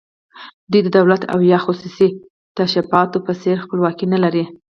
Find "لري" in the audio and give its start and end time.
4.23-4.43